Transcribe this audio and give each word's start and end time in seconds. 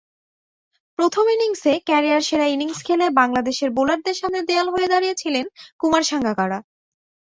প্রথম 0.99 1.25
ইনিংসে 1.35 1.73
ক্যারিয়ারসেরা 1.87 2.45
ইনিংস 2.47 2.79
খেলে 2.87 3.05
বাংলাদেশের 3.19 3.69
বোলারদের 3.77 4.15
সামনে 4.21 4.39
দেয়াল 4.49 4.67
হয়ে 4.73 4.91
দাঁড়িয়েছিলেন 4.93 5.45
কুমার 5.79 6.03
সাঙ্গাকারা। 6.03 6.59